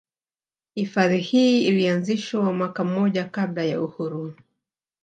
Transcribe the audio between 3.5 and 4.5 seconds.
ya uhuru